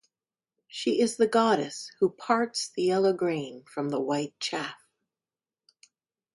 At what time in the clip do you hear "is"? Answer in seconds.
0.99-1.17